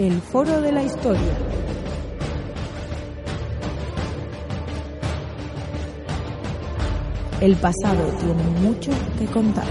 [0.00, 1.20] El Foro de la Historia.
[7.42, 9.66] El pasado tiene mucho que contar.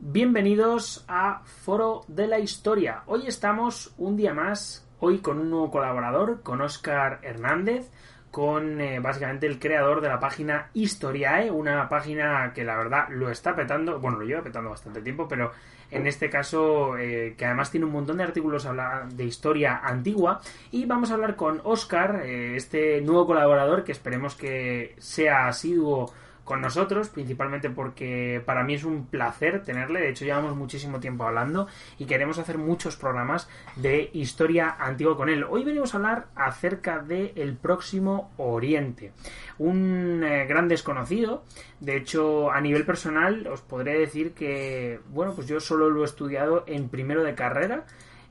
[0.00, 3.04] Bienvenidos a Foro de la Historia.
[3.06, 7.88] Hoy estamos un día más, hoy con un nuevo colaborador, con Óscar Hernández,
[8.30, 13.30] con eh, básicamente el creador de la página Historiae, una página que la verdad lo
[13.30, 15.52] está petando, bueno, lo lleva petando bastante tiempo, pero
[15.90, 18.68] en este caso eh, que además tiene un montón de artículos
[19.10, 20.40] de historia antigua.
[20.70, 26.12] Y vamos a hablar con Oscar, eh, este nuevo colaborador que esperemos que sea asiduo
[26.48, 30.00] con nosotros, principalmente porque para mí es un placer tenerle.
[30.00, 31.66] De hecho, llevamos muchísimo tiempo hablando
[31.98, 35.44] y queremos hacer muchos programas de historia antigua con él.
[35.44, 39.12] Hoy venimos a hablar acerca del el próximo Oriente.
[39.58, 41.44] Un eh, gran desconocido.
[41.80, 46.06] De hecho, a nivel personal, os podré decir que, bueno, pues yo solo lo he
[46.06, 47.84] estudiado en primero de carrera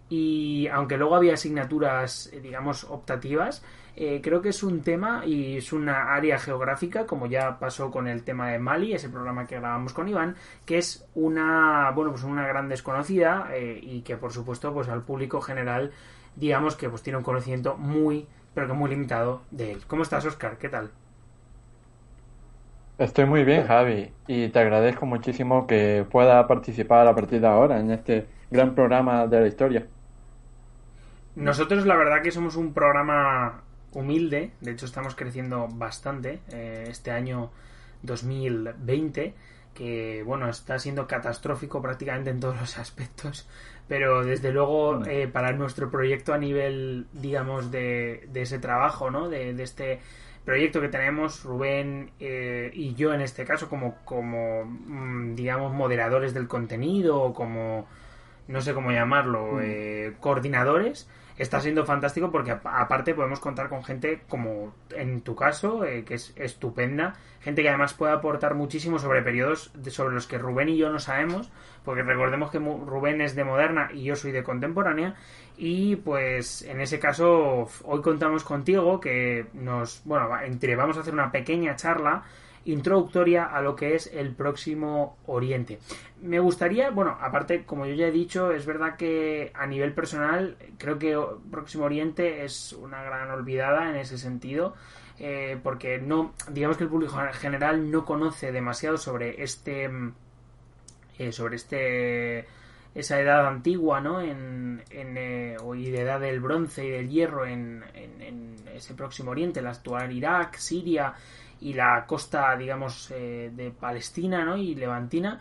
[0.10, 3.64] y aunque luego había asignaturas, eh, digamos, optativas,
[4.00, 8.08] eh, creo que es un tema y es una área geográfica, como ya pasó con
[8.08, 12.24] el tema de Mali, ese programa que grabamos con Iván, que es una, bueno, pues
[12.24, 15.92] una gran desconocida eh, y que por supuesto, pues al público general,
[16.36, 19.82] digamos que pues tiene un conocimiento muy, pero que muy limitado de él.
[19.88, 20.60] ¿Cómo estás, Oscar?
[20.60, 20.92] ¿Qué tal?
[23.00, 27.80] Estoy muy bien, Javi, y te agradezco muchísimo que pueda participar a partir de ahora
[27.80, 29.88] en este gran programa de la historia.
[31.36, 33.64] Nosotros la verdad que somos un programa
[33.98, 37.50] humilde, de hecho estamos creciendo bastante eh, este año
[38.04, 39.34] 2020
[39.74, 43.50] que bueno está siendo catastrófico prácticamente en todos los aspectos
[43.88, 49.30] pero desde luego eh, para nuestro proyecto a nivel digamos de, de ese trabajo no
[49.30, 50.00] de, este
[50.46, 56.36] proyecto que tenemos Rubén eh, y yo en este caso como como mm, digamos moderadores
[56.36, 57.88] del contenido o como
[58.48, 60.20] no sé cómo llamarlo mm.
[60.20, 66.04] coordinadores está siendo fantástico porque aparte podemos contar con gente como en tu caso, eh,
[66.04, 70.70] que es estupenda, gente que además puede aportar muchísimo sobre periodos sobre los que Rubén
[70.70, 71.52] y yo no sabemos,
[71.86, 75.16] porque recordemos que Rubén es de moderna y yo soy de contemporánea,
[75.58, 81.14] y pues en ese caso hoy contamos contigo que nos, bueno, entre vamos a hacer
[81.14, 82.24] una pequeña charla
[82.68, 85.80] introductoria a lo que es el próximo Oriente.
[86.22, 90.58] Me gustaría, bueno, aparte, como yo ya he dicho, es verdad que a nivel personal
[90.78, 91.18] creo que
[91.52, 94.76] Próximo Oriente es una gran olvidada en ese sentido.
[95.20, 99.90] Eh, porque no, digamos que el público en general no conoce demasiado sobre este,
[101.18, 102.46] eh, sobre este,
[102.94, 104.22] esa edad antigua, ¿no?
[104.22, 109.32] En, en eh, y de edad del bronce y del hierro en, en, ese próximo
[109.32, 111.16] Oriente, el actual Irak, Siria
[111.62, 114.58] y la costa, digamos, eh, de Palestina ¿no?
[114.58, 115.40] y Levantina.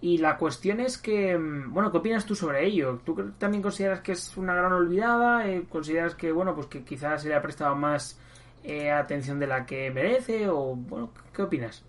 [0.00, 3.00] Y la cuestión es que, mm, bueno, ¿qué opinas tú sobre ello?
[3.04, 5.48] ¿Tú también consideras que es una gran olvidada?
[5.48, 8.20] Eh, ¿Consideras que, bueno, pues que quizás se le ha prestado más
[8.62, 10.48] eh, atención de la que merece?
[10.48, 11.82] ¿O, bueno, qué opinas?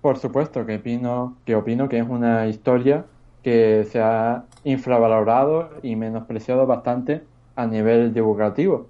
[0.00, 3.04] Por supuesto que opino, que opino que es una historia
[3.42, 7.22] que se ha infravalorado y menospreciado bastante
[7.56, 8.86] a nivel divulgativo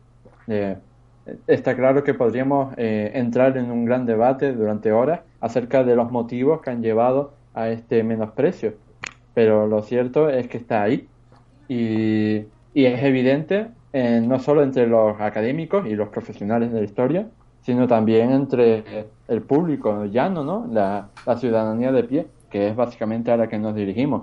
[1.47, 6.11] está claro que podríamos eh, entrar en un gran debate durante horas acerca de los
[6.11, 8.75] motivos que han llevado a este menosprecio.
[9.35, 11.09] Pero lo cierto es que está ahí
[11.69, 17.29] y, es evidente eh, no solo entre los académicos y los profesionales de la historia,
[17.63, 20.67] sino también entre el público llano, ¿no?
[20.71, 24.23] la, la ciudadanía de pie, que es básicamente a la que nos dirigimos.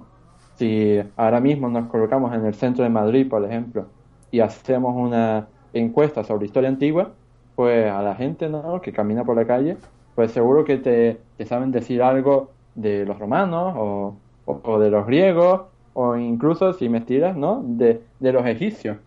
[0.55, 3.87] Si ahora mismo nos colocamos en el centro de Madrid, por ejemplo,
[4.31, 5.47] y hacemos una
[5.79, 7.11] encuestas sobre historia antigua,
[7.55, 8.81] pues a la gente ¿no?
[8.81, 9.77] que camina por la calle,
[10.15, 15.61] pues seguro que te, saben decir algo de los romanos o, de los griegos
[15.93, 17.61] o incluso, si me tiras, ¿no?
[17.65, 18.97] de, de los egipcios.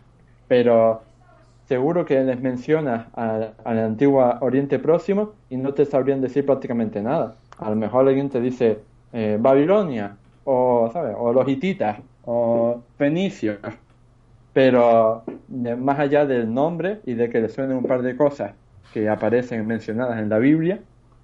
[0.47, 1.03] Pero
[1.69, 7.35] seguro que les mencionas al, antiguo Oriente Próximo y no te sabrían decir prácticamente nada.
[7.59, 8.79] A lo mejor alguien te dice
[9.13, 11.15] eh, Babilonia o, ¿sabes?
[11.19, 13.59] o los hititas o fenicios.
[14.59, 15.23] Pero
[15.79, 18.55] más allá del nombre y de que le suenen un par de cosas
[18.93, 20.81] que aparecen mencionadas en la Biblia,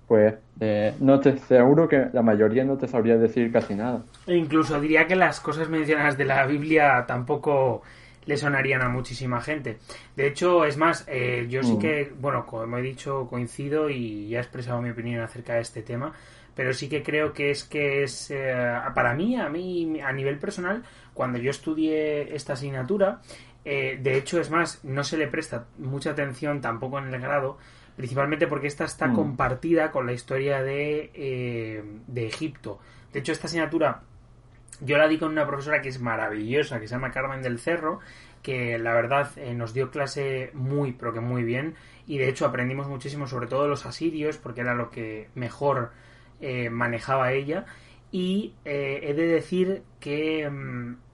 [0.07, 4.05] pues eh, no te seguro que la mayoría no te sabría decir casi nada.
[4.29, 7.83] E incluso diría que las cosas mencionadas de la Biblia tampoco
[8.25, 9.79] le sonarían a muchísima gente.
[10.15, 11.79] De hecho, es más, eh, yo sí mm.
[11.81, 15.83] que, bueno, como he dicho, coincido y ya he expresado mi opinión acerca de este
[15.83, 16.13] tema,
[16.55, 18.55] pero sí que creo que es que es, eh,
[18.95, 20.85] para mí, a mí, a nivel personal,
[21.15, 23.23] cuando yo estudié esta asignatura,
[23.65, 27.57] eh, de hecho, es más, no se le presta mucha atención tampoco en el grado,
[27.97, 29.15] principalmente porque esta está mm.
[29.15, 32.81] compartida con la historia de, de Egipto.
[33.13, 34.03] De hecho, esta asignatura
[34.81, 38.01] yo la di con una profesora que es maravillosa, que se llama Carmen del Cerro,
[38.43, 41.75] que la verdad eh, nos dio clase muy, pero que muy bien.
[42.07, 45.93] Y de hecho aprendimos muchísimo sobre todo los asirios, porque era lo que mejor
[46.41, 47.67] eh, manejaba ella.
[48.11, 50.51] Y eh, he de decir que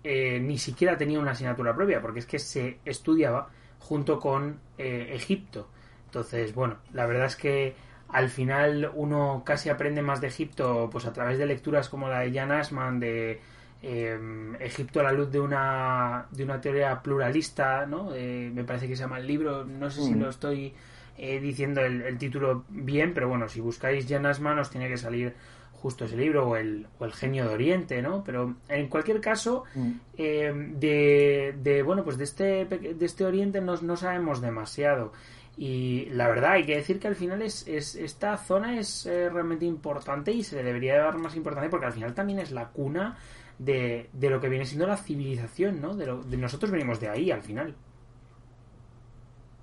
[0.05, 5.69] mm, ni siquiera tenía una asignatura propia, porque es que se estudiaba junto con Egipto.
[6.07, 7.75] Entonces, bueno, la verdad es que
[8.13, 12.21] al final uno casi aprende más de Egipto pues a través de lecturas como la
[12.21, 13.41] de Jan Asman de
[13.83, 18.89] em, Egipto a la luz de una de una teoría pluralista no eh, me parece
[18.89, 20.21] que se llama el libro no sé si mm.
[20.21, 20.75] lo estoy
[21.19, 25.35] eh, diciendo el, título bien pero bueno si buscáis Jan Asman os tiene que salir
[25.81, 29.65] justo ese libro o el, o el genio de Oriente no pero en cualquier caso
[29.75, 29.91] mm.
[30.17, 35.13] em, de, de, bueno pues de este de este Oriente no, no sabemos demasiado
[35.57, 39.67] y la verdad, hay que decir que al final es, esta zona es eh, realmente
[39.67, 43.19] importante y se le debería dar más importancia porque al final también es la cuna
[43.59, 45.95] de, lo que viene siendo la civilización, ¿no?
[45.95, 47.75] De, lo, de nosotros venimos de ahí al final.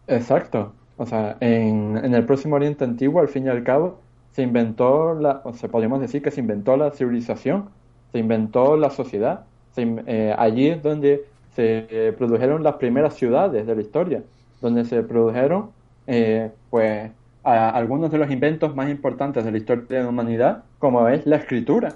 [0.06, 0.76] Exacto.
[0.98, 4.00] O sea, en, el próximo Oriente Antiguo, al fin y al cabo,
[4.38, 7.70] se inventó, la, o sea, podríamos decir que se inventó la civilización,
[8.12, 9.46] se inventó la sociedad.
[9.76, 11.26] Eh, allí es donde
[11.56, 14.22] se eh, produjeron las primeras ciudades de la historia,
[14.62, 15.72] donde se produjeron
[16.06, 17.10] eh, pues
[17.42, 21.38] algunos de los inventos más importantes de la historia de la humanidad, como es la
[21.38, 21.96] escritura.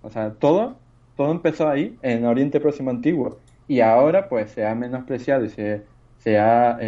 [0.00, 0.76] O sea, todo,
[1.18, 5.82] todo empezó ahí, en Oriente Próximo Antiguo, y ahora pues se ha menospreciado y se,
[6.16, 6.78] se ha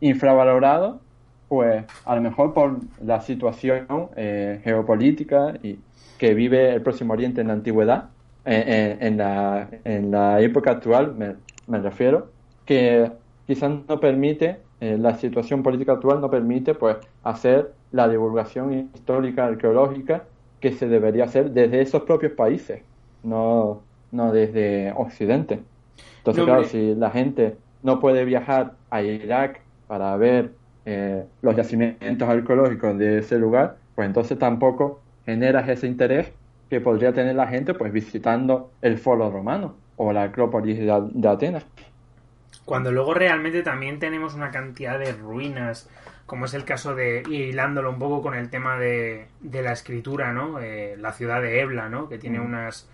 [0.00, 1.00] infravalorado,
[1.48, 3.86] pues a lo mejor por la situación
[4.16, 5.78] eh, geopolítica y
[6.18, 8.10] que vive el Próximo Oriente en la antigüedad,
[8.44, 11.34] en, la, en la época actual me,
[11.66, 12.30] me refiero,
[12.64, 13.10] que
[13.46, 19.46] quizás no permite eh, la situación política actual no permite pues hacer la divulgación histórica
[19.46, 20.24] arqueológica
[20.60, 22.82] que se debería hacer desde esos propios países,
[23.24, 25.60] no, no desde Occidente.
[26.18, 30.52] Entonces, claro, si la gente no puede viajar a Irak para ver
[30.90, 36.32] eh, los yacimientos arqueológicos de ese lugar, pues entonces tampoco generas ese interés
[36.70, 41.66] que podría tener la gente pues visitando el foro romano o la Acrópolis de Atenas.
[42.64, 45.90] Cuando luego realmente también tenemos una cantidad de ruinas,
[46.24, 49.72] como es el caso de, y hilándolo un poco con el tema de, de la
[49.72, 50.58] escritura, ¿no?
[50.58, 52.08] Eh, la ciudad de Ebla, ¿no?
[52.08, 52.46] Que tiene mm.
[52.46, 52.88] unas,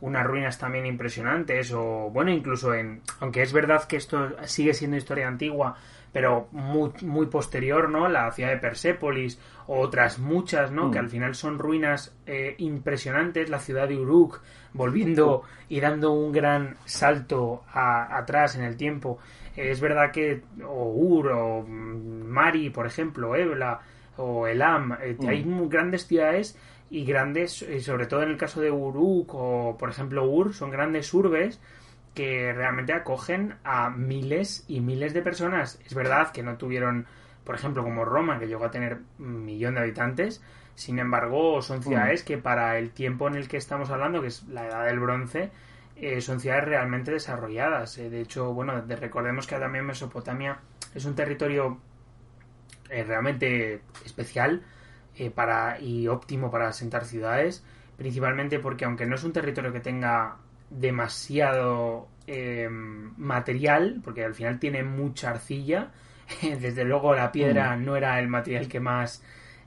[0.00, 4.96] unas ruinas también impresionantes, o bueno, incluso en, aunque es verdad que esto sigue siendo
[4.96, 5.76] historia antigua,
[6.12, 8.08] pero muy, muy posterior, ¿no?
[8.08, 10.90] La ciudad de Persépolis, o otras muchas, ¿no?
[10.90, 11.04] Que mm.
[11.04, 14.40] al final son ruinas eh, impresionantes, la ciudad de Uruk,
[14.72, 19.18] volviendo y dando un gran salto atrás en el tiempo.
[19.56, 23.80] es verdad que, o Ur, o Mari, por ejemplo, Ebla,
[24.16, 25.28] o Elam, eh, mm.
[25.28, 26.58] hay grandes ciudades
[26.90, 30.70] y grandes, y sobre todo en el caso de Uruk, o por ejemplo Ur, son
[30.70, 31.60] grandes urbes
[32.14, 35.78] que realmente acogen a miles y miles de personas.
[35.84, 37.06] Es verdad que no tuvieron,
[37.44, 40.42] por ejemplo, como Roma, que llegó a tener un millón de habitantes.
[40.74, 44.44] Sin embargo, son ciudades que para el tiempo en el que estamos hablando, que es
[44.48, 45.50] la edad del bronce,
[45.96, 47.98] eh, son ciudades realmente desarrolladas.
[47.98, 50.60] Eh, de hecho, bueno, recordemos que también Mesopotamia
[50.94, 51.78] es un territorio
[52.88, 54.62] eh, realmente especial
[55.34, 57.64] para y óptimo para asentar ciudades,
[57.96, 60.36] principalmente porque aunque no es un territorio que tenga
[60.70, 65.90] demasiado em, material, porque al final tiene mucha arcilla.
[66.42, 67.84] Desde luego la piedra mm.
[67.84, 69.22] no era el material que más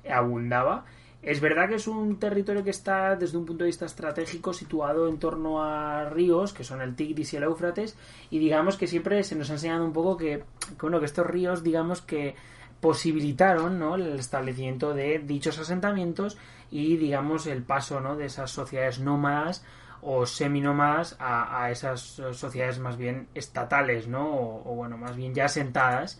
[0.09, 0.85] abundaba.
[1.21, 5.07] Es verdad que es un territorio que está desde un punto de vista estratégico situado
[5.07, 7.95] en torno a ríos, que son el Tigris y el Éufrates,
[8.31, 10.43] y digamos que siempre se nos ha enseñado un poco que,
[10.81, 12.33] bueno, que estos ríos, digamos que
[12.81, 13.95] posibilitaron ¿no?
[13.95, 16.37] el establecimiento de dichos asentamientos
[16.69, 18.17] y digamos el paso ¿no?
[18.17, 19.63] de esas sociedades nómadas
[20.01, 24.27] o seminómadas a, a esas sociedades más bien estatales, ¿no?
[24.27, 26.19] O, bueno, más bien ya asentadas,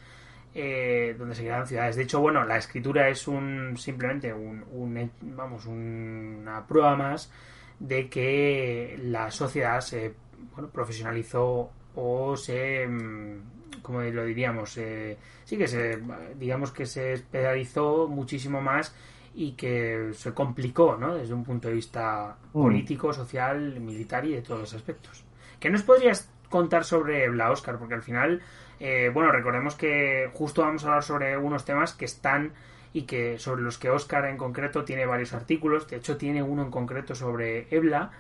[0.54, 1.96] eh, donde se quedan ciudades.
[1.96, 7.32] De hecho, bueno, la escritura es un simplemente un, vamos, una prueba más
[7.80, 10.14] de que la sociedad se
[10.54, 16.00] bueno, profesionalizó o se mm, como lo diríamos eh, sí que se
[16.38, 18.96] digamos que se especializó muchísimo más
[19.34, 21.16] y que se complicó ¿no?
[21.16, 22.62] desde un punto de vista Mm.
[22.64, 25.24] político, social, militar y de todos los aspectos.
[25.60, 27.78] ¿Qué nos podrías contar sobre Ebla, Oscar?
[27.78, 28.42] Porque al final,
[28.80, 32.52] eh, bueno, recordemos que justo vamos a hablar sobre unos temas que están
[32.94, 36.64] y que sobre los que Oscar en concreto tiene varios artículos, de hecho tiene uno
[36.64, 38.12] en concreto sobre Ebla.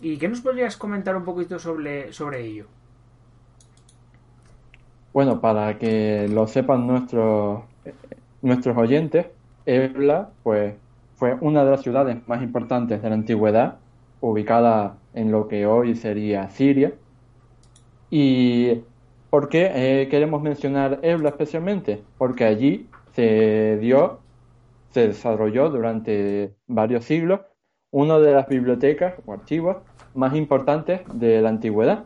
[0.00, 2.66] ¿Y qué nos podrías comentar un poquito sobre, sobre ello?
[5.16, 7.62] Bueno, para que lo sepan nuestros,
[8.42, 9.24] nuestros oyentes,
[9.64, 10.74] Ebla pues,
[11.14, 13.78] fue una de las ciudades más importantes de la antigüedad,
[14.20, 16.92] ubicada en lo que hoy sería Siria.
[18.10, 18.82] ¿Y
[19.30, 19.70] por qué
[20.02, 22.02] eh, queremos mencionar Ebla especialmente?
[22.18, 24.18] Porque allí se dio,
[24.90, 27.40] se desarrolló durante varios siglos
[27.90, 29.78] una de las bibliotecas o archivos
[30.14, 32.04] más importantes de la antigüedad.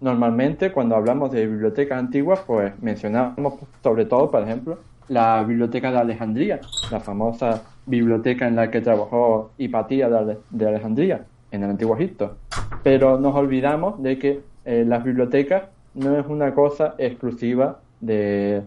[0.00, 4.78] Normalmente cuando hablamos de bibliotecas antiguas, pues mencionamos sobre todo, por ejemplo,
[5.08, 10.68] la biblioteca de Alejandría, la famosa biblioteca en la que trabajó Hipatía de, Ale- de
[10.68, 12.36] Alejandría, en el antiguo Egipto.
[12.82, 15.64] Pero nos olvidamos de que eh, las bibliotecas
[15.94, 18.62] no es una cosa exclusiva de,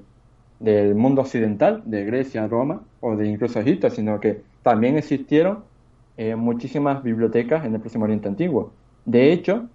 [0.59, 5.59] del mundo occidental, de Grecia, Roma o de incluso Egipto, sino que también existieron
[6.17, 8.71] eh, muchísimas bibliotecas en el Próximo Oriente Antiguo.
[9.05, 9.65] De hecho,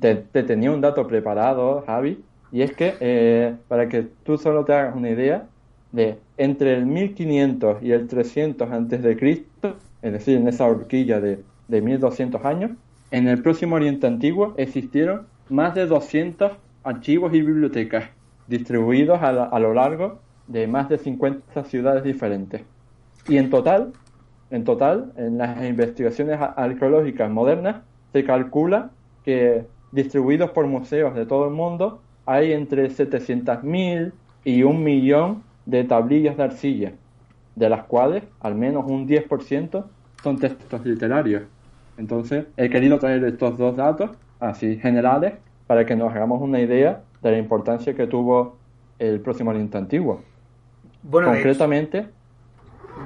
[0.00, 4.64] te, te tenía un dato preparado, Javi, y es que eh, para que tú solo
[4.64, 5.50] te hagas una idea,
[5.90, 11.20] de entre el 1500 y el 300 antes de Cristo, es decir, en esa horquilla
[11.20, 12.72] de, de 1200 años,
[13.10, 18.10] en el Próximo Oriente Antiguo existieron más de 200 archivos y bibliotecas
[18.46, 22.66] distribuidos a, la- a lo largo de más de 50 ciudades diferentes.
[23.26, 23.96] Y en total,
[24.50, 31.44] en total, en las investigaciones arqueológicas modernas, se calcula que distribuidos por museos de todo
[31.46, 34.12] el mundo hay entre 700.000
[34.44, 36.92] y un millón de tablillas de arcilla,
[37.54, 39.84] de las cuales al menos un 10%
[40.22, 41.42] son textos literarios.
[41.96, 44.10] Entonces, he querido traer estos dos datos,
[44.40, 45.34] así generales,
[45.66, 48.56] para que nos hagamos una idea de la importancia que tuvo
[48.98, 50.22] el próximo Oriente Antiguo.
[51.02, 52.06] Bueno, de hecho- Concretamente,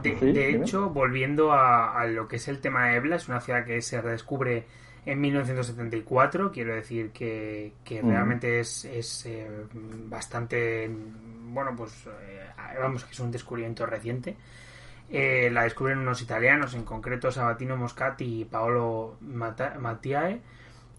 [0.03, 0.65] De, Sí, de dime.
[0.65, 3.81] hecho, volviendo a, a lo que es el tema de Ebla, es una ciudad que
[3.81, 4.65] se redescubre
[5.09, 6.53] en 1974.
[6.53, 9.49] Quiero decir que, que realmente es, es eh,
[10.07, 10.91] bastante.
[10.91, 14.37] Bueno, pues eh, vamos, que es un descubrimiento reciente.
[15.11, 20.43] Eh, la descubren unos italianos, en concreto Sabatino Moscati y Paolo Mattiae.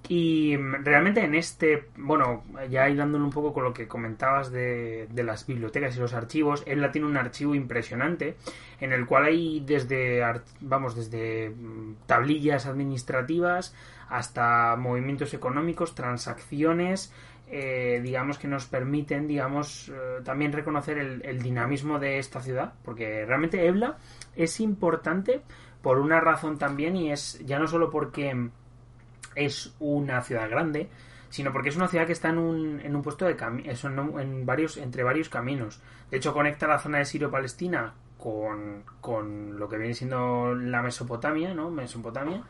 [0.07, 5.23] Y realmente en este, bueno, ya hilándolo un poco con lo que comentabas de, de
[5.23, 8.37] las bibliotecas y los archivos, Ebla tiene un archivo impresionante
[8.79, 10.23] en el cual hay desde,
[10.61, 13.75] vamos, desde mm, tablillas administrativas
[14.09, 17.13] hasta movimientos económicos, transacciones,
[17.47, 22.73] eh, digamos que nos permiten, digamos, eh, también reconocer el, el dinamismo de esta ciudad,
[22.83, 23.97] porque realmente Ebla
[24.35, 25.41] es importante
[25.81, 28.49] por una razón también y es ya no solo porque
[29.35, 30.89] es una ciudad grande,
[31.29, 34.45] sino porque es una ciudad que está en un, en un puesto de caminos, en
[34.45, 35.81] varios, entre varios caminos.
[36.09, 41.53] De hecho, conecta la zona de Sirio-Palestina con, con lo que viene siendo la Mesopotamia,
[41.53, 41.69] ¿no?
[41.69, 42.43] Mesopotamia.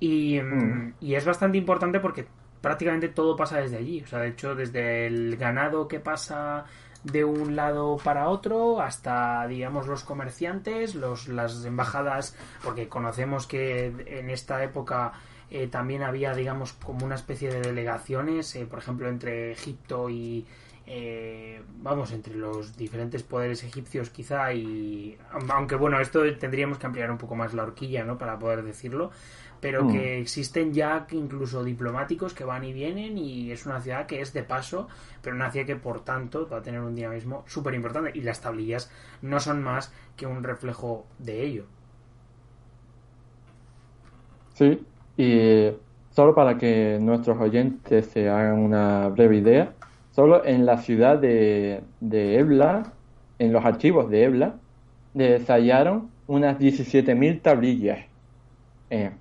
[0.00, 0.94] Y, Mm.
[1.00, 2.26] y es bastante importante porque
[2.60, 4.02] prácticamente todo pasa desde allí.
[4.02, 6.64] O sea, de hecho, desde el ganado que pasa
[7.04, 13.86] de un lado para otro hasta, digamos, los comerciantes, los, las embajadas, porque conocemos que
[14.06, 15.12] en esta época
[15.50, 20.44] eh, también había, digamos, como una especie de delegaciones, eh, por ejemplo, entre Egipto y,
[20.86, 25.16] eh, vamos, entre los diferentes poderes egipcios quizá y,
[25.50, 28.18] aunque bueno, esto tendríamos que ampliar un poco más la horquilla, ¿no?
[28.18, 29.10] Para poder decirlo,
[29.60, 29.88] pero Mm.
[29.88, 34.32] que existen ya incluso diplomáticos que van y vienen y es una ciudad que es
[34.32, 34.88] de paso,
[35.22, 38.40] pero una ciudad que por tanto va a tener un dinamismo súper importante y las
[38.40, 38.90] tablillas
[39.22, 41.66] no son más que un reflejo de ello.
[44.54, 44.86] Sí,
[45.16, 45.70] y
[46.10, 49.74] solo para que nuestros oyentes se hagan una breve idea,
[50.10, 52.92] solo en la ciudad de, de Ebla,
[53.38, 54.60] en los archivos de Ebla,
[55.14, 58.00] se hallaron unas 17.000 tablillas,
[58.90, 59.12] eh,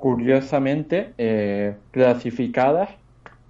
[0.00, 2.90] curiosamente eh, clasificadas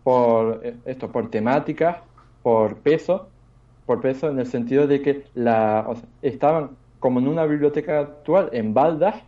[0.03, 2.05] por eh, esto, por temáticas,
[2.43, 3.35] por peso,
[3.85, 5.87] por peso en el sentido de que la,
[6.23, 9.25] estaban como en una biblioteca actual en baldas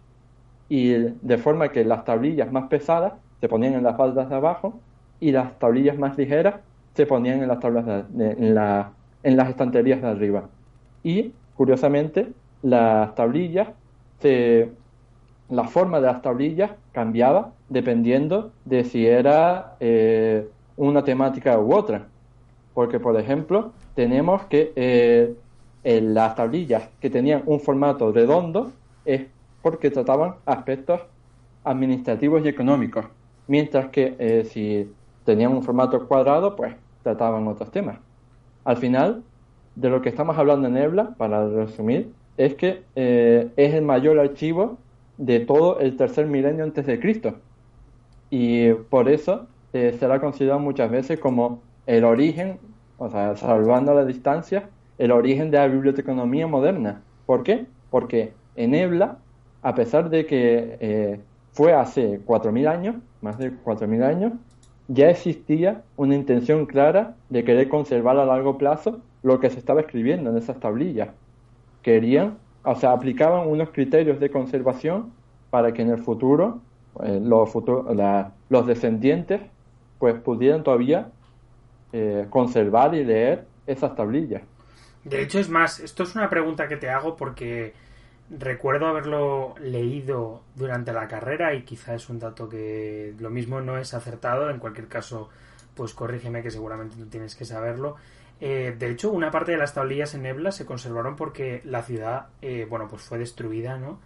[0.69, 4.87] y de forma que las tablillas más pesadas se ponían en las baldas de abajo
[5.21, 6.65] y las tablillas más ligeras
[6.95, 10.51] se ponían en las tablas en, la- en las estanterías de arriba.
[11.03, 13.69] Y curiosamente, las tablillas
[15.49, 20.47] la forma de las tablillas cambiaba dependiendo de si era eh,
[20.77, 22.07] una temática u otra.
[22.75, 25.35] Porque, por ejemplo, tenemos que eh,
[25.85, 28.73] en las tablillas que tenían un formato redondo
[29.05, 29.23] es
[29.63, 31.01] porque trataban aspectos
[31.65, 33.07] administrativos y económicos,
[33.47, 34.91] mientras que eh, si
[35.25, 37.99] tenían un formato cuadrado, pues trataban otros temas.
[38.65, 39.23] Al final,
[39.75, 44.79] de lo que estamos hablando en Ebla, para resumir, es que es el mayor archivo
[45.19, 47.37] de todo el tercer milenio antes de Cristo.
[48.31, 52.59] Y por eso eh, será considerado muchas veces como el origen,
[52.99, 57.03] o sea, salvando la distancia, el origen de la biblioteconomía moderna.
[57.27, 57.67] ¿Por qué?
[57.91, 59.19] Porque en Ebla,
[59.63, 61.21] a pesar de que eh,
[61.53, 64.33] fue hace 4.000 años, más de 4.000 años,
[64.89, 69.81] ya existía una intención clara de querer conservar a largo plazo lo que se estaba
[69.81, 71.11] escribiendo en esas tablillas.
[71.83, 75.13] Querían, o sea, aplicaban unos criterios de conservación
[75.51, 76.61] para que en el futuro,
[77.03, 77.51] eh, los,
[78.49, 79.41] los descendientes,
[79.99, 81.11] pues pudieran todavía
[81.93, 84.43] eh, conservar y leer esas tablillas.
[85.05, 87.75] De hecho, es más, esto es una pregunta que te hago porque
[88.31, 93.79] recuerdo haberlo leído durante la carrera y quizá es un dato que lo mismo no
[93.79, 94.49] es acertado.
[94.51, 95.29] En cualquier caso,
[95.75, 97.97] pues corrígeme que seguramente tú tienes que saberlo.
[98.45, 102.27] Eh, de hecho, una parte de las tablillas en Ebla se conservaron porque la ciudad,
[102.43, 104.01] eh, bueno, pues fue destruida, ¿no?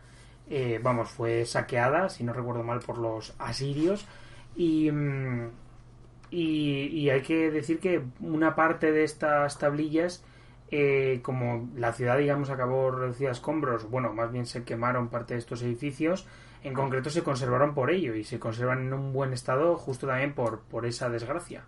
[0.51, 4.07] Eh, vamos, fue saqueada, si no recuerdo mal, por los asirios.
[4.55, 5.51] Y, mm,
[6.31, 10.23] y, y hay que decir que una parte de estas tablillas
[10.71, 15.33] eh, como la ciudad, digamos, acabó reducida a escombros, bueno, más bien se quemaron parte
[15.33, 16.27] de estos edificios,
[16.63, 20.35] en concreto se conservaron por ello y se conservan en un buen estado justo también
[20.35, 21.65] por, por esa desgracia.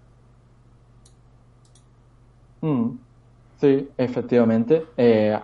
[2.60, 2.90] Mm,
[3.60, 4.84] sí, efectivamente.
[4.96, 5.38] Eh,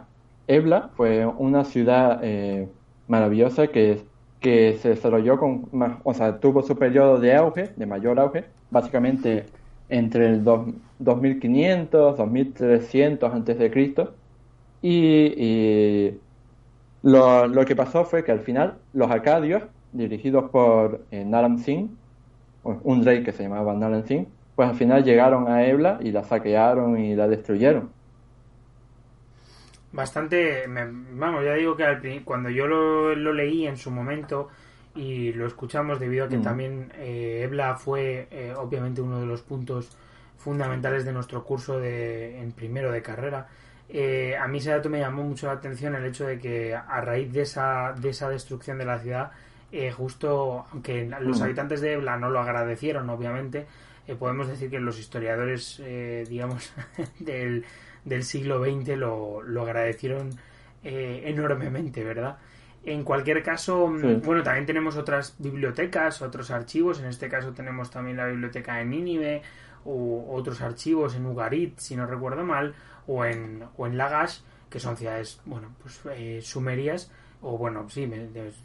[0.47, 2.69] Ebla fue una ciudad eh,
[3.09, 4.05] maravillosa que,
[4.41, 5.69] que se desarrolló con,
[6.05, 9.47] o sea, tuvo su periodo de auge, de mayor auge, básicamente
[9.89, 14.15] entre el 2500, 2300 antes de Cristo
[14.83, 16.11] y,
[17.03, 21.91] lo, lo, que pasó fue que al final los acadios, dirigidos por eh, Naram Singh,
[22.63, 26.25] un rey que se llamaba Naram Singh, pues al final llegaron a Ebla y la
[26.25, 27.91] saquearon y la destruyeron.
[29.93, 30.65] Bastante,
[31.13, 34.49] vamos, ya digo que cuando yo lo, lo leí en su momento,
[34.95, 36.43] y lo escuchamos debido a que mm.
[36.43, 39.97] también eh, Ebla fue eh, obviamente uno de los puntos
[40.37, 43.49] fundamentales de nuestro curso de, en primero de carrera.
[43.89, 47.01] Eh, a mí ese dato me llamó mucho la atención el hecho de que a
[47.01, 49.33] raíz de esa, de esa destrucción de la ciudad,
[49.97, 53.67] justo, aunque los habitantes de Ebla no lo agradecieron, obviamente,
[54.19, 55.83] podemos decir que los historiadores,
[56.29, 56.73] digamos,
[57.19, 57.65] del,
[58.05, 60.31] del siglo XX lo, lo agradecieron
[60.83, 62.39] enormemente, ¿verdad?
[62.87, 67.01] En cualquier caso, mm, bueno, también tenemos otras bibliotecas, otros archivos.
[67.01, 69.43] En este caso tenemos también la biblioteca de Nínive
[69.85, 72.75] o otros archivos en Ugarit, si no recuerdo mal,
[73.07, 78.11] o en, o en Lagash, que son ciudades, bueno, pues eh, sumerias, o bueno, sí,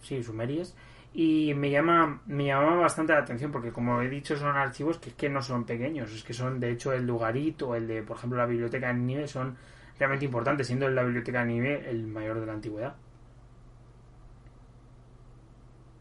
[0.02, 0.75] sí, sumerias.
[1.13, 5.11] Y me llama, me llama bastante la atención porque, como he dicho, son archivos que,
[5.11, 6.13] que no son pequeños.
[6.13, 8.87] Es que son, de hecho, el de Ugarit o el de, por ejemplo, la biblioteca
[8.87, 9.57] de Nínive son
[9.97, 12.95] realmente importantes, siendo la biblioteca de Nínive el mayor de la antigüedad.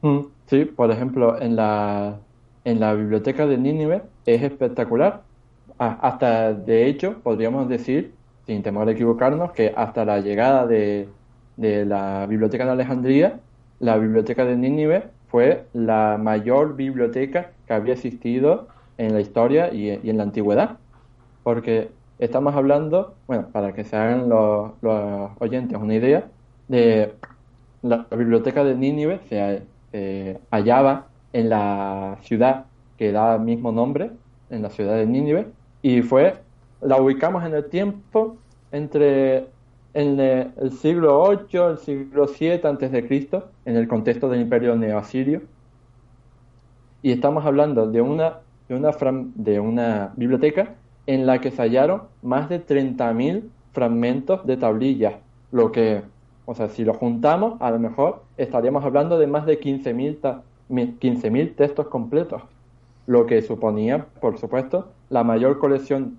[0.02, 2.20] Mm, sí, por ejemplo, en la,
[2.64, 5.24] en la biblioteca de Nínive es espectacular.
[5.78, 8.14] hasta, de hecho, podríamos decir,
[8.46, 11.08] sin temor a equivocarnos, que hasta la llegada de,
[11.56, 13.40] de la biblioteca de Alejandría,
[13.80, 19.90] la biblioteca de Nínive fue la mayor biblioteca que había existido en la historia y,
[19.90, 20.78] en la antigüedad.
[21.42, 26.28] Porque estamos hablando, bueno, para que se hagan los, los oyentes una idea,
[26.68, 27.14] de
[27.82, 29.62] la biblioteca de Nínive se,
[29.92, 34.10] eh, hallaba en la ciudad que da el mismo nombre,
[34.50, 35.46] en la ciudad de Nínive,
[35.82, 36.34] y fue,
[36.80, 38.36] la ubicamos en el tiempo
[38.72, 39.46] entre
[39.98, 44.76] en el siglo 8, el siglo 7 antes de Cristo, en el contexto del imperio
[44.76, 45.42] neoasirio.
[47.02, 48.92] Y estamos hablando de una, de una,
[49.34, 50.76] de una biblioteca
[51.08, 55.14] en la que se hallaron más de 30.000 fragmentos de tablillas,
[55.50, 56.02] lo que
[56.46, 61.88] o sea, si lo juntamos, a lo mejor estaríamos hablando de más de 15.000 textos
[61.88, 62.42] completos,
[63.06, 66.18] lo que suponía, por supuesto, la mayor colección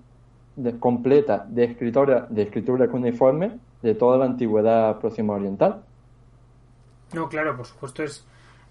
[0.78, 5.82] completa de escritura, de escritura cuneiforme de toda la antigüedad próxima oriental.
[7.12, 8.24] No, claro, por supuesto es,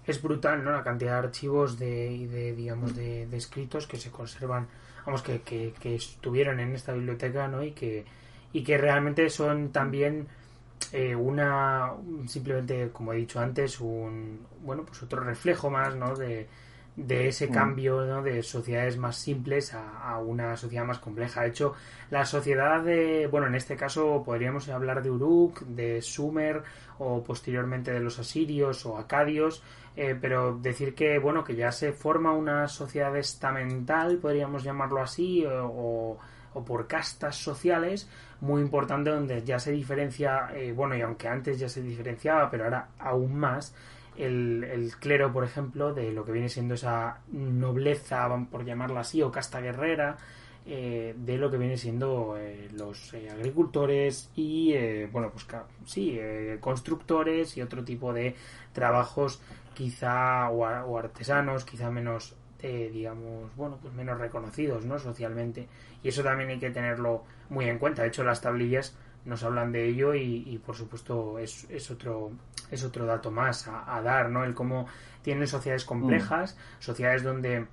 [0.06, 0.72] es brutal, ¿no?
[0.72, 4.68] La cantidad de archivos de, de digamos, de, escritos que se conservan,
[5.04, 7.62] vamos, que, que, estuvieron en esta biblioteca, ¿no?
[7.62, 8.04] Y que,
[8.52, 10.28] y que realmente son también
[10.92, 11.92] eh, una
[12.26, 16.48] simplemente como he dicho antes un bueno pues otro reflejo más no de,
[17.06, 17.52] de ese mm.
[17.52, 18.22] cambio ¿no?
[18.22, 21.42] de sociedades más simples a, una sociedad más compleja.
[21.42, 21.74] De hecho,
[22.10, 26.62] la sociedad de, bueno, en este caso podríamos hablar de Uruk, de Sumer
[26.98, 29.62] o posteriormente de los asirios o acadios,
[29.96, 35.44] eh, pero decir que, bueno, que ya se forma una sociedad estamental, podríamos llamarlo así,
[35.46, 36.18] o,
[36.54, 38.08] o por castas sociales,
[38.40, 42.64] muy importante donde ya se diferencia, eh, bueno, y aunque antes ya se diferenciaba, pero
[42.64, 43.74] ahora aún más,
[44.22, 49.30] el, clero, por ejemplo, de lo que viene siendo esa nobleza, por llamarla así, o
[49.30, 50.16] casta guerrera,
[50.66, 54.74] eh, de lo que viene siendo eh, los eh, agricultores y,
[55.06, 55.46] bueno, pues
[55.86, 56.20] sí,
[56.60, 58.36] constructores y otro tipo de
[58.72, 59.40] trabajos
[59.74, 64.98] quizá o, artesanos, quizá menos, digamos, bueno, pues menos reconocidos, ¿no?
[64.98, 65.66] Socialmente.
[66.02, 68.02] Y eso también hay que tenerlo muy en cuenta.
[68.02, 72.32] De hecho, las tablillas nos hablan de ello y, por supuesto es, es, otro
[72.70, 74.44] es otro dato más a, dar, ¿no?
[74.44, 74.86] El cómo
[75.22, 76.82] tienen sociedades complejas, mm.
[76.82, 77.66] sociedades donde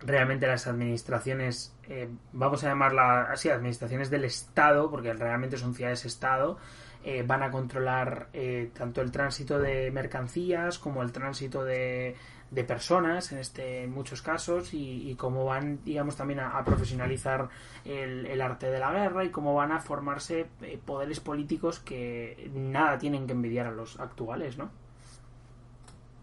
[0.00, 6.58] realmente las administraciones, eh, vamos a llamarlas así, administraciones del Estado, porque realmente son ciudades-Estado,
[7.04, 12.16] eh, van a controlar eh, tanto el tránsito de mercancías como el tránsito de,
[12.52, 17.48] de personas en este muchos casos y, cómo van digamos también a, profesionalizar
[17.84, 22.98] el, arte de la guerra y cómo van a formarse eh, poderes políticos que nada
[22.98, 24.70] tienen que envidiar a los actuales no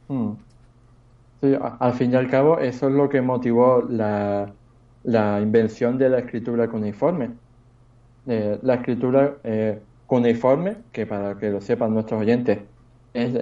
[0.07, 0.33] hmm.
[1.79, 4.53] al fin y al cabo eso es lo que motivó la,
[5.03, 7.31] la invención de la escritura cuneiforme
[8.27, 12.59] eh, la escritura eh, cuneiforme que para que lo sepan nuestros oyentes
[13.15, 13.33] es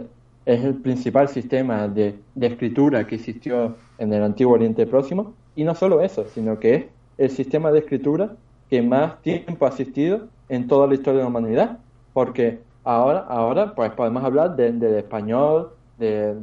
[0.47, 5.33] es el principal sistema de, escritura que existió en el antiguo Oriente Próximo.
[5.57, 6.85] Y no solo eso, sino que es
[7.17, 8.31] el sistema de escritura
[8.69, 11.79] que más tiempo ha existido en toda la historia de la humanidad.
[12.13, 16.33] Porque ahora, ahora pues podemos hablar del español, de,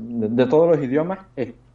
[0.51, 1.21] todos los idiomas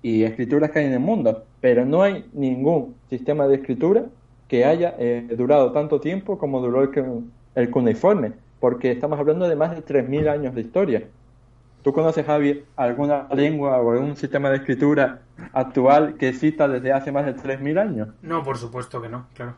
[0.04, 1.46] y escrituras que hay en el mundo.
[1.62, 4.06] Pero no hay ningún sistema de escritura
[4.48, 7.24] que haya eh, durado tanto tiempo como duró el,
[7.56, 8.34] el cuneiforme.
[8.60, 11.04] Porque estamos hablando de más de 3.000 años de historia.
[11.82, 15.22] ¿Tú conoces, Javi, alguna lengua o algún sistema de escritura
[15.54, 18.10] actual que exista desde hace más de 3.000 años?
[18.22, 19.56] No, por supuesto que no, claro.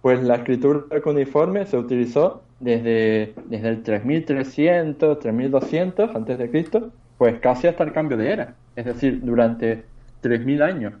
[0.00, 7.38] Pues la escritura cuneiforme se utilizó desde, desde el 3300, 3200 antes de Cristo, pues
[7.38, 9.84] casi hasta el cambio de era, es decir, durante
[10.22, 10.94] 3000 años.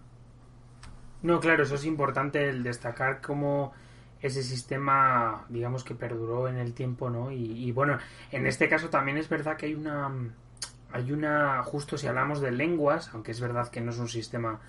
[1.22, 3.72] No, claro, eso es importante el destacar cómo
[4.22, 7.32] ese sistema, digamos que perduró en el tiempo, ¿no?
[7.32, 7.98] Y, bueno,
[8.30, 10.10] en este caso también es verdad que hay una,
[10.92, 14.60] hay una, justo si hablamos de lenguas, aunque es verdad que no es un sistema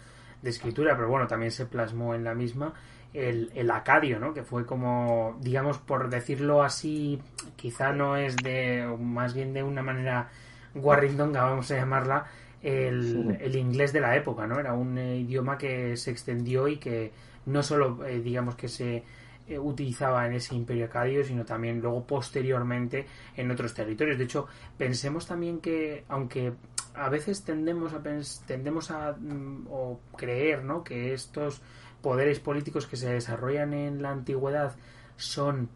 [0.42, 2.74] de escritura, pero bueno, también se plasmó en la misma,
[3.14, 4.34] el, el acadio, ¿no?
[4.34, 7.22] Que fue como, digamos, por decirlo así,
[7.56, 10.30] quizá no es de, más bien de una manera
[10.74, 12.26] guarrindonga, vamos a llamarla,
[12.64, 14.60] el, el inglés de la época, ¿no?
[14.60, 17.12] Era un eh, idioma que se extendió y que
[17.46, 19.04] no solo, eh, digamos, que se
[19.48, 24.18] eh, utilizaba en ese imperio acadio, sino también luego posteriormente en otros territorios.
[24.18, 26.54] De hecho, pensemos también que, aunque
[26.94, 28.02] a veces tendemos a,
[28.46, 30.84] tendemos a mm, o creer ¿no?
[30.84, 31.62] que estos
[32.02, 34.76] poderes políticos que se desarrollan en la antigüedad
[35.16, 35.70] son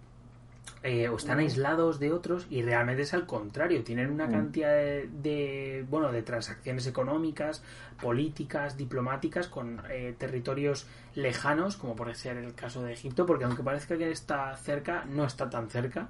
[0.89, 4.31] eh, o están aislados de otros y realmente es al contrario, tienen una mm.
[4.31, 7.61] cantidad de, bueno, de transacciones económicas,
[8.01, 13.63] políticas, diplomáticas con eh, territorios lejanos, como puede ser el caso de Egipto, porque aunque
[13.63, 16.07] parezca que está cerca, no está tan cerca.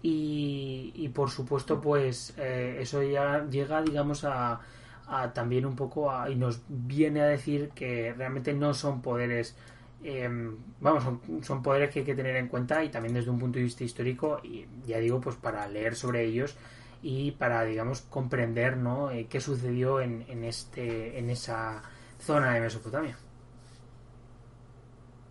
[0.00, 4.58] Y, por supuesto, pues eh, eso ya llega, digamos, a,
[5.06, 9.54] a también un poco a, y nos viene a decir que realmente no son poderes
[10.06, 11.02] Em, vamos,
[11.40, 13.84] son, poderes que hay que tener en cuenta y también desde un punto de vista
[13.84, 16.58] histórico, y ya digo, pues para leer sobre ellos
[17.00, 19.10] y para, digamos, comprender ¿no?
[19.10, 21.82] Eh, qué sucedió en, en, este, en esa
[22.18, 23.16] zona de Mesopotamia.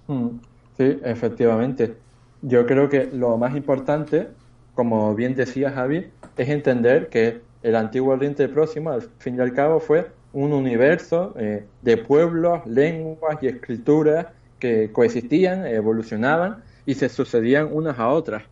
[0.08, 0.40] Mm,
[0.76, 1.96] sí, efectivamente.
[2.42, 4.30] Yo creo que lo más importante,
[4.74, 9.54] como bien decía Javi, es entender que el antiguo Oriente Próximo, al fin y al
[9.54, 14.26] cabo, fue un universo eh, de pueblos, lenguas y escrituras
[14.64, 18.44] que coexistían, evolucionaban y se sucedían unas a otras.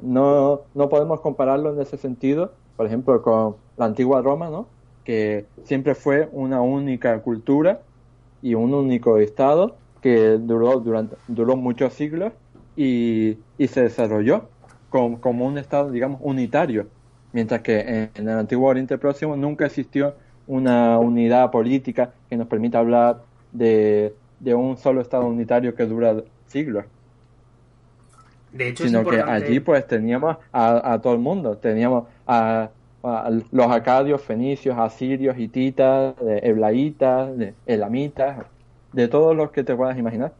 [0.00, 4.68] no, no podemos compararlo en ese sentido, por ejemplo, con la antigua Roma, ¿no?
[5.02, 7.80] que siempre fue una única cultura
[8.42, 12.32] y un único estado que duró, durante, duró muchos siglos
[12.76, 14.44] y, y se desarrolló
[14.88, 16.86] como, un estado, digamos, unitario,
[17.32, 20.14] mientras que en, el antiguo Oriente Próximo nunca existió
[20.46, 26.16] una unidad política que nos permita hablar de, de un solo Estado unitario que dura
[26.46, 26.84] siglos.
[28.52, 32.70] De hecho, sino que allí pues teníamos a, todo el mundo, teníamos a,
[33.02, 37.30] los acadios, fenicios, asirios, hititas, eblaitas,
[37.64, 38.44] elamitas,
[38.92, 40.32] de todos los que te puedas imaginar.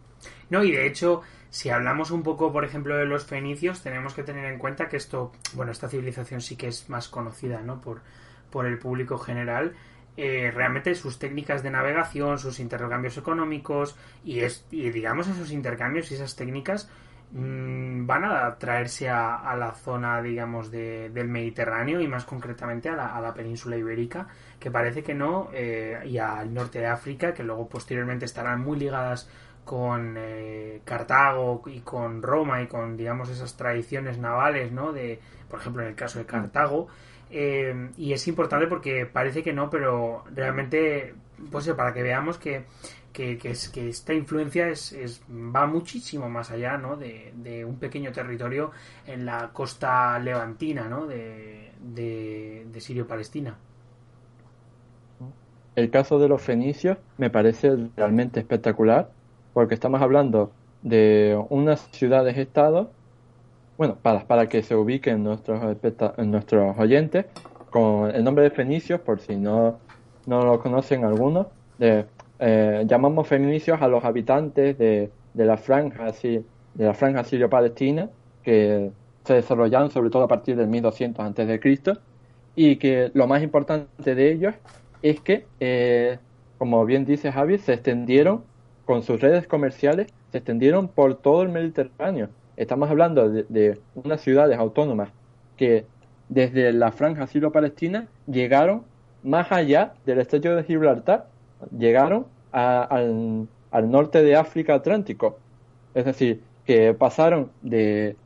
[0.50, 4.24] No, y de hecho, si hablamos un poco, por ejemplo, de los fenicios, tenemos que
[4.24, 7.80] tener en cuenta que esto, bueno, esta civilización sí que es más conocida, ¿no?
[7.80, 8.00] Por,
[8.50, 9.74] por el público general.
[10.16, 16.10] Eh, realmente sus técnicas de navegación, sus intercambios económicos y, es, y digamos esos intercambios
[16.10, 16.90] y esas técnicas
[17.32, 23.34] Mm, van a traerse a, la zona, digamos, del Mediterráneo y más concretamente a la,
[23.34, 24.26] península ibérica,
[24.58, 28.78] que parece que no, eh, y al norte de África, que luego posteriormente estarán muy
[28.78, 29.28] ligadas
[29.64, 34.92] con eh, Cartago y con Roma y con, digamos, esas tradiciones navales, ¿no?
[34.92, 36.88] De, por ejemplo, en el caso de Cartago.
[37.30, 41.14] Eh, y es importante porque parece que no, pero realmente,
[41.50, 42.64] pues para que veamos que
[43.12, 46.96] que, es, esta influencia es, va muchísimo más allá ¿no?
[46.96, 48.70] de, un pequeño territorio
[49.06, 51.06] en la costa levantina ¿no?
[51.06, 53.56] de, de Sirio-Palestina.
[55.76, 59.10] El caso de los fenicios me parece realmente espectacular
[59.52, 62.90] porque estamos hablando de unas ciudades-estado,
[63.80, 65.58] bueno, para, para que se ubiquen nuestros,
[66.18, 67.24] nuestros oyentes,
[67.70, 69.78] con el nombre de fenicios, por si no,
[70.26, 71.46] no lo conocen algunos,
[71.78, 72.04] de
[72.40, 78.10] eh, llamamos feminicios a los habitantes de, la franja de la franja sirio-palestina
[78.42, 78.90] que
[79.24, 81.96] se desarrollaron sobre todo a partir del 1200 antes de Cristo
[82.54, 84.54] y que lo más importante de ellos
[85.00, 86.18] es que eh,
[86.58, 88.44] como bien dice Javi se extendieron
[88.84, 92.28] con sus redes comerciales se extendieron por todo el Mediterráneo
[92.62, 95.10] estamos hablando de, de unas ciudades autónomas
[95.56, 95.86] que
[96.28, 98.84] desde la franja sirio-palestina llegaron
[99.22, 101.26] más allá del estrecho de Gibraltar
[101.76, 105.38] llegaron al, norte de África Atlántico.
[105.94, 108.16] Es decir, que pasaron de,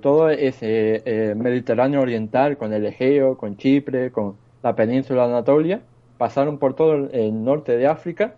[0.00, 5.80] todo ese eh, Mediterráneo oriental, con el Egeo, con Chipre, con la península de Anatolia,
[6.18, 8.34] pasaron por todo el, norte de África,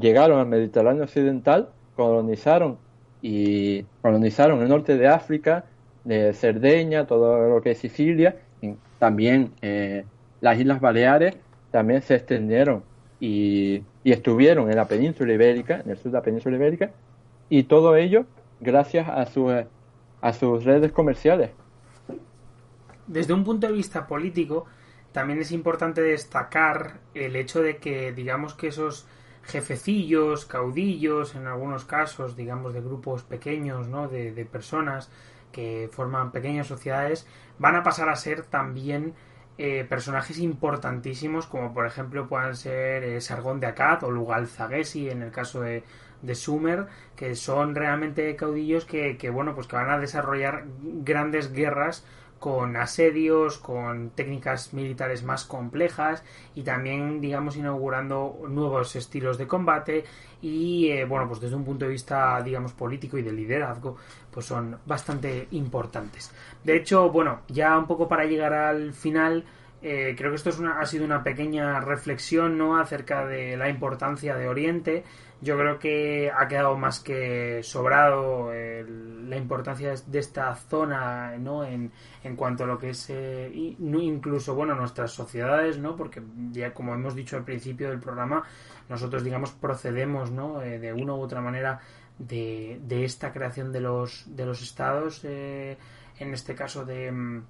[0.00, 2.78] llegaron al Mediterráneo occidental, colonizaron
[3.22, 5.64] y colonizaron el norte de África,
[6.04, 10.04] de Cerdeña, todo lo que es Sicilia, y también eh,
[10.40, 11.36] las Islas Baleares
[11.70, 12.82] también se extendieron
[13.20, 16.92] y, estuvieron en la península ibérica, en el sur de la península ibérica,
[17.50, 18.24] y todo ello
[18.58, 21.50] gracias a, su, a sus redes comerciales.
[23.06, 24.64] Desde un punto de vista político,
[25.12, 29.06] también es importante destacar el hecho de que, digamos que esos
[29.48, 34.08] jefecillos, caudillos, en algunos casos, digamos, de grupos pequeños, ¿no?
[34.08, 35.10] de, de personas
[35.50, 37.26] que forman pequeñas sociedades,
[37.58, 39.14] van a pasar a ser también
[39.60, 45.10] eh, personajes importantísimos como por ejemplo puedan ser eh, Sargón de Akkad o Lugal Zagesi
[45.10, 45.82] en el caso de,
[46.22, 51.52] de Sumer que son realmente caudillos que, que, bueno pues que van a desarrollar grandes
[51.52, 52.06] guerras
[52.38, 56.22] con asedios, con técnicas militares más complejas
[56.54, 60.04] y también, digamos, inaugurando nuevos estilos de combate
[60.40, 63.96] y, eh, bueno, pues desde un punto de vista, digamos, político y de liderazgo,
[64.30, 66.32] pues son bastante importantes.
[66.62, 69.44] De hecho, bueno, ya un poco para llegar al final,
[69.80, 72.78] eh, creo que esto es una, ha sido una pequeña reflexión ¿no?
[72.78, 75.04] acerca de la importancia de Oriente.
[75.40, 81.64] Yo creo que ha quedado más que sobrado la importancia de esta zona ¿no?
[81.64, 81.92] en,
[82.24, 85.94] en cuanto a lo que es eh, incluso bueno nuestras sociedades, ¿no?
[85.94, 88.42] porque ya como hemos dicho al principio del programa,
[88.88, 90.60] nosotros digamos procedemos ¿no?
[90.60, 91.78] Eh, de una u otra manera
[92.18, 95.76] de, de, esta creación de los, de los estados, en
[96.18, 97.42] este caso de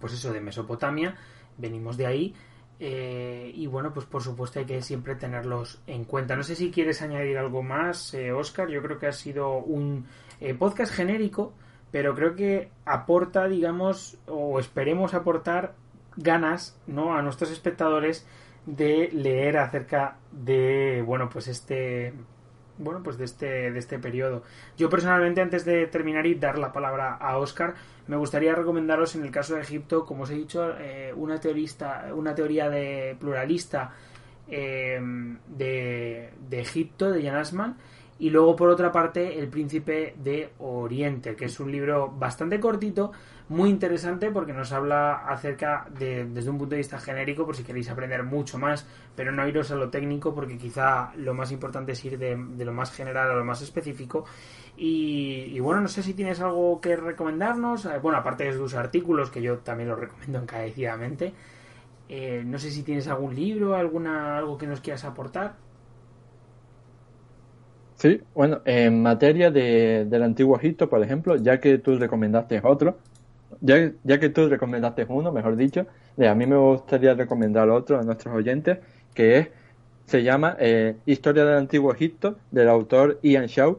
[0.00, 1.14] pues eso de Mesopotamia
[1.58, 2.34] venimos de ahí.
[2.80, 6.36] Eh, y bueno, pues por supuesto hay que siempre tenerlos en cuenta.
[6.36, 8.68] No sé si quieres añadir algo más, eh, Oscar.
[8.68, 10.06] Yo creo que ha sido un
[10.40, 11.52] eh, podcast genérico,
[11.90, 15.74] pero creo que aporta, digamos, o esperemos aportar
[16.16, 17.16] ganas, ¿no?
[17.16, 18.26] A nuestros espectadores
[18.66, 22.14] de leer acerca de, bueno, pues este
[22.78, 24.42] bueno, pues de este, de este periodo.
[24.76, 27.74] Yo personalmente, antes de terminar y dar la palabra a Oscar,
[28.06, 32.06] me gustaría recomendaros en el caso de Egipto, como os he dicho, eh, una, teorista,
[32.14, 33.92] una teoría de pluralista
[34.48, 35.00] eh,
[35.48, 37.76] de, de, Egipto, de Jan Asman,
[38.18, 43.10] y luego por otra parte El Príncipe de Oriente, que es un libro bastante cortito,
[43.48, 47.64] muy interesante porque nos habla acerca de, desde un punto de vista genérico, por si
[47.64, 51.92] queréis aprender mucho más, pero no iros a lo técnico porque quizá lo más importante
[51.92, 54.24] es ir de, lo más general a lo más específico.
[54.76, 59.30] Y, bueno, no sé si tienes algo que recomendarnos, eh, bueno, aparte de sus artículos,
[59.30, 61.32] que yo también los recomiendo encarecidamente.
[62.08, 65.56] Eh, no sé si tienes algún libro, alguna algo que nos quieras aportar.
[68.04, 72.98] Sí, bueno, en materia de, del antiguo Egipto, por ejemplo, ya que tú recomendaste otro,
[73.62, 75.86] ya, ya que tú recomendaste uno, mejor dicho,
[76.18, 78.76] a mí me gustaría recomendar otro a nuestros oyentes,
[79.14, 79.48] que es,
[80.04, 83.78] se llama eh, Historia del Antiguo Egipto, del autor Ian Shaw.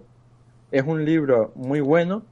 [0.72, 2.24] Es un libro muy bueno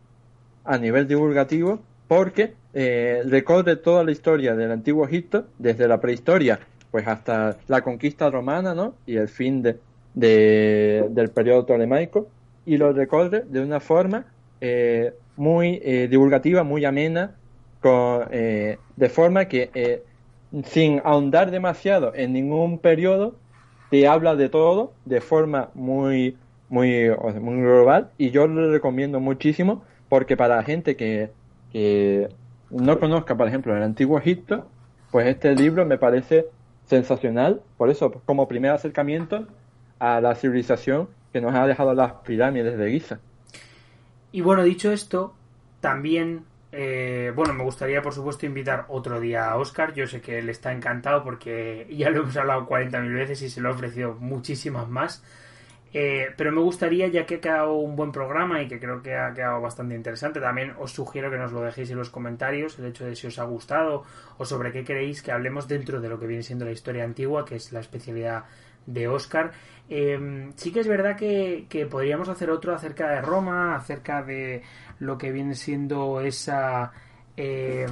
[0.64, 6.60] a nivel divulgativo porque eh, recorre toda la historia del Antiguo Egipto, desde la prehistoria
[6.90, 8.96] pues hasta la conquista romana ¿no?
[9.06, 9.78] y el fin de,
[10.14, 12.28] del periodo tolemaico,
[12.66, 14.26] y lo recorre de una forma
[14.62, 17.36] eh, muy eh, divulgativa, muy amena,
[17.82, 20.04] con, eh, de forma que
[20.66, 23.36] sin ahondar demasiado en ningún periodo,
[23.90, 26.38] te habla de todo de forma muy,
[26.70, 27.10] muy,
[27.42, 31.32] muy global y yo lo recomiendo muchísimo porque para la gente que,
[31.72, 32.30] que
[32.70, 34.66] no conozca, por ejemplo, el antiguo Egipto,
[35.12, 36.46] pues este libro me parece
[36.86, 39.48] sensacional, por eso, como primer acercamiento
[40.04, 43.20] a la civilización que nos ha dejado las pirámides de Giza.
[44.34, 45.34] Y bueno, dicho esto,
[45.80, 49.94] también, eh, bueno, me gustaría por supuesto invitar otro día a Oscar.
[49.94, 53.62] Yo sé que él está encantado porque ya lo hemos hablado 40.000 veces y se
[53.62, 55.24] lo he ofrecido muchísimas más.
[55.94, 59.16] Eh, pero me gustaría, ya que ha quedado un buen programa y que creo que
[59.16, 62.88] ha quedado bastante interesante, también os sugiero que nos lo dejéis en los comentarios, el
[62.88, 64.04] hecho de si os ha gustado
[64.38, 67.46] o sobre qué queréis que hablemos dentro de lo que viene siendo la historia antigua,
[67.46, 68.46] que es la especialidad
[68.86, 69.52] de Oscar.
[69.90, 74.64] Eh, sí que es verdad que, que, podríamos hacer otro acerca de Roma, acerca de
[75.00, 76.92] lo que viene siendo esa...
[77.36, 77.88] Eh,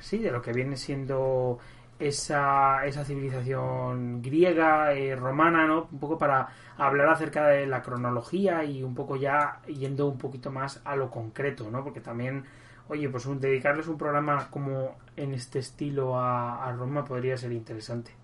[0.00, 1.58] sí, de lo que viene siendo
[1.98, 5.88] esa, esa civilización griega, eh, romana, ¿no?
[5.90, 10.50] Un poco para hablar acerca de la cronología y un poco ya yendo un poquito
[10.50, 11.84] más a lo concreto, ¿no?
[11.84, 12.44] Porque también,
[12.88, 18.21] oye, pues dedicarles un programa como en este estilo a Roma podría ser interesante.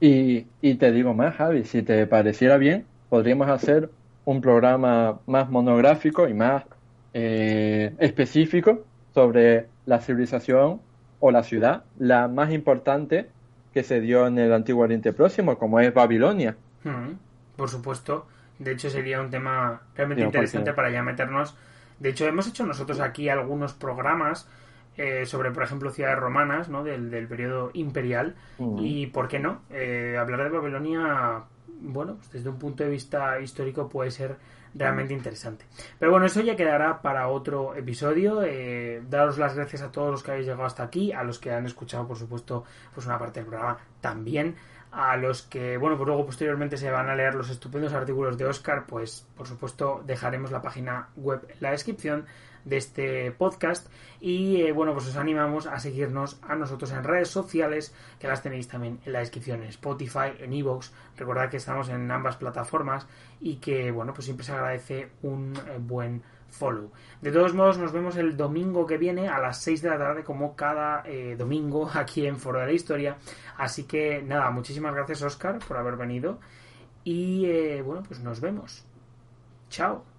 [0.00, 3.90] Y, y te digo más, Javi, si te pareciera bien, podríamos hacer
[4.24, 6.64] un programa más monográfico y más
[7.12, 10.80] eh, específico sobre la civilización
[11.18, 13.28] o la ciudad, la más importante
[13.74, 16.56] que se dio en el antiguo Oriente Próximo, como es Babilonia.
[16.84, 17.14] Hmm,
[17.56, 18.26] por supuesto.
[18.58, 21.56] De hecho, sería un tema realmente interesante para ya meternos.
[21.98, 24.48] De hecho, hemos hecho nosotros aquí algunos programas
[25.02, 26.84] eh, sobre, por ejemplo, ciudades romanas, ¿no?
[26.84, 28.34] Del, del periodo imperial.
[28.78, 29.62] Y, ¿por qué no?
[29.70, 31.44] Eh, hablar de Babilonia,
[31.80, 34.36] bueno, pues desde un punto de vista histórico puede ser
[34.74, 35.64] realmente interesante.
[35.98, 38.42] Pero bueno, eso ya quedará para otro episodio.
[38.42, 41.50] Eh, daros las gracias a todos los que habéis llegado hasta aquí, a los que
[41.50, 44.56] han escuchado, por supuesto, pues una parte del programa también.
[44.92, 48.44] A los que, bueno, pues luego posteriormente se van a leer los estupendos artículos de
[48.44, 52.26] Oscar, pues por supuesto dejaremos la página web en la descripción
[52.64, 53.88] de este podcast.
[54.20, 58.42] Y eh, bueno, pues os animamos a seguirnos a nosotros en redes sociales, que las
[58.42, 60.92] tenéis también en la descripción, en Spotify, en Evox.
[61.16, 63.06] Recordad que estamos en ambas plataformas
[63.40, 66.90] y que, bueno, pues siempre se agradece un eh, buen follow.
[67.22, 70.24] De todos modos, nos vemos el domingo que viene a las 6 de la tarde,
[70.24, 73.16] como cada eh, domingo aquí en Foro de la Historia.
[73.56, 76.38] Así que nada, muchísimas gracias, Oscar, por haber venido.
[77.04, 78.84] Y bueno, pues nos vemos.
[79.70, 80.09] Chao.